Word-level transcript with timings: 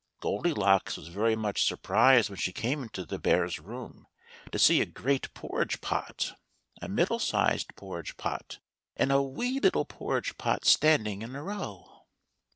Goldilocks 0.19 0.97
was 0.97 1.09
very 1.09 1.35
much 1.35 1.63
surprised 1.63 2.31
when 2.31 2.39
she 2.39 2.51
came 2.51 2.81
into 2.81 3.05
the 3.05 3.19
bears' 3.19 3.59
room, 3.59 4.07
to 4.51 4.57
see 4.57 4.81
a 4.81 4.85
great 4.87 5.31
porridge 5.35 5.79
pot, 5.79 6.33
a 6.81 6.89
middle 6.89 7.19
sized 7.19 7.75
porridge 7.75 8.17
pot, 8.17 8.57
and 8.97 9.11
a 9.11 9.21
wee 9.21 9.59
little 9.59 9.85
porridge 9.85 10.39
pot 10.39 10.65
standing 10.65 11.21
in 11.21 11.35
a 11.35 11.43
row. 11.43 12.07